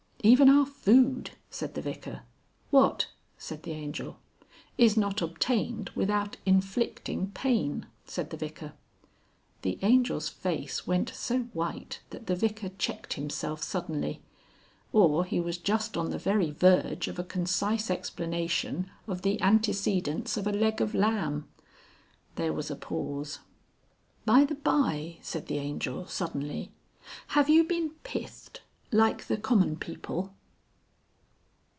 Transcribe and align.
"Even 0.23 0.49
our 0.49 0.67
food," 0.67 1.31
said 1.49 1.73
the 1.73 1.81
Vicar. 1.81 2.21
"What?" 2.69 3.07
said 3.39 3.63
the 3.63 3.71
Angel. 3.71 4.19
"Is 4.77 4.95
not 4.95 5.19
obtained 5.19 5.89
without 5.95 6.37
inflicting 6.45 7.31
Pain," 7.31 7.87
said 8.05 8.29
the 8.29 8.37
Vicar. 8.37 8.73
The 9.63 9.79
Angel's 9.81 10.29
face 10.29 10.85
went 10.85 11.09
so 11.09 11.39
white 11.53 12.01
that 12.11 12.27
the 12.27 12.35
Vicar 12.35 12.69
checked 12.77 13.13
himself 13.13 13.63
suddenly. 13.63 14.21
Or 14.93 15.25
he 15.25 15.39
was 15.39 15.57
just 15.57 15.97
on 15.97 16.11
the 16.11 16.19
very 16.19 16.51
verge 16.51 17.07
of 17.07 17.17
a 17.17 17.23
concise 17.23 17.89
explanation 17.89 18.91
of 19.07 19.23
the 19.23 19.41
antecedents 19.41 20.37
of 20.37 20.45
a 20.45 20.51
leg 20.51 20.81
of 20.81 20.93
lamb. 20.93 21.47
There 22.35 22.53
was 22.53 22.69
a 22.69 22.75
pause. 22.75 23.39
"By 24.25 24.45
the 24.45 24.53
bye," 24.53 25.17
said 25.23 25.47
the 25.47 25.57
Angel, 25.57 26.05
suddenly. 26.05 26.71
"Have 27.29 27.49
you 27.49 27.63
been 27.63 27.95
pithed? 28.03 28.59
Like 28.93 29.27
the 29.27 29.37
common 29.37 29.77
people." 29.77 30.33